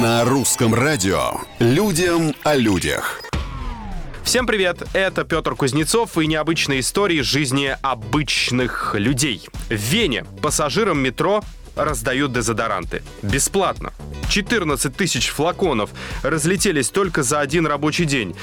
[0.00, 3.20] На русском радио «Людям о людях».
[4.22, 9.48] Всем привет, это Петр Кузнецов и необычные истории жизни обычных людей.
[9.68, 11.42] В Вене пассажирам метро
[11.74, 13.02] раздают дезодоранты.
[13.22, 13.92] Бесплатно.
[14.30, 15.90] 14 тысяч флаконов
[16.22, 18.36] разлетелись только за один рабочий день.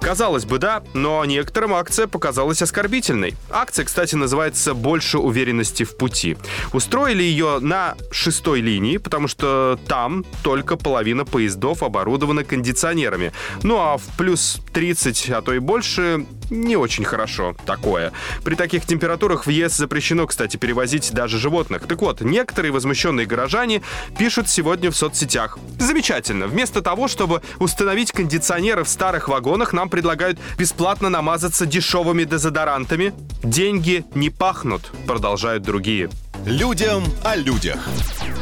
[0.00, 3.34] Казалось бы, да, но некоторым акция показалась оскорбительной.
[3.50, 6.36] Акция, кстати, называется «Больше уверенности в пути».
[6.72, 13.32] Устроили ее на шестой линии, потому что там только половина поездов оборудована кондиционерами.
[13.62, 18.12] Ну а в плюс 30, а то и больше, не очень хорошо такое.
[18.44, 21.86] При таких температурах в ЕС запрещено, кстати, перевозить даже животных.
[21.86, 23.82] Так вот, некоторые возмущенные горожане
[24.18, 25.58] пишут сегодня в соцсетях.
[25.78, 26.46] Замечательно.
[26.46, 33.12] Вместо того, чтобы установить кондиционеры в старых вагонах, нам предлагают бесплатно намазаться дешевыми дезодорантами.
[33.42, 36.10] Деньги не пахнут, продолжают другие.
[36.44, 37.88] Людям о людях.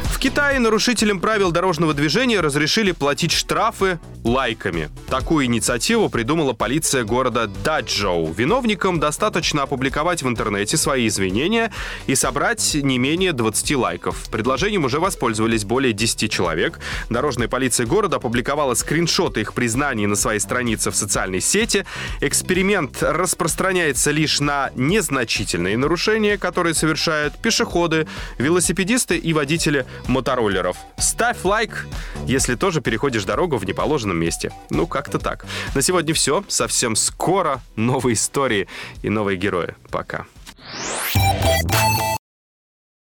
[0.09, 4.89] В Китае нарушителям правил дорожного движения разрешили платить штрафы лайками.
[5.09, 8.31] Такую инициативу придумала полиция города Даджоу.
[8.33, 11.71] Виновникам достаточно опубликовать в интернете свои извинения
[12.07, 14.29] и собрать не менее 20 лайков.
[14.31, 16.79] Предложением уже воспользовались более 10 человек.
[17.09, 21.85] Дорожная полиция города опубликовала скриншоты их признаний на своей странице в социальной сети.
[22.21, 30.77] Эксперимент распространяется лишь на незначительные нарушения, которые совершают пешеходы, велосипедисты и водители мотороллеров.
[30.97, 31.87] Ставь лайк,
[32.25, 34.51] если тоже переходишь дорогу в неположенном месте.
[34.69, 35.45] Ну, как-то так.
[35.75, 36.43] На сегодня все.
[36.47, 38.67] Совсем скоро новые истории
[39.01, 39.75] и новые герои.
[39.89, 40.25] Пока.